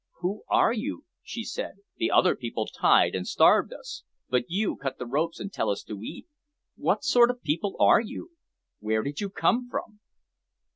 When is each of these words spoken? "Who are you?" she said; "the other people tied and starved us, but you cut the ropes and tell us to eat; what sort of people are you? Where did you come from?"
"Who 0.21 0.41
are 0.49 0.73
you?" 0.73 1.05
she 1.21 1.43
said; 1.43 1.75
"the 1.97 2.09
other 2.09 2.35
people 2.35 2.65
tied 2.65 3.13
and 3.13 3.27
starved 3.27 3.71
us, 3.71 4.01
but 4.29 4.45
you 4.49 4.75
cut 4.77 4.97
the 4.97 5.05
ropes 5.05 5.39
and 5.39 5.53
tell 5.53 5.69
us 5.69 5.83
to 5.83 6.01
eat; 6.01 6.25
what 6.75 7.03
sort 7.03 7.29
of 7.29 7.43
people 7.43 7.75
are 7.79 8.01
you? 8.01 8.31
Where 8.79 9.03
did 9.03 9.21
you 9.21 9.29
come 9.29 9.69
from?" 9.69 9.99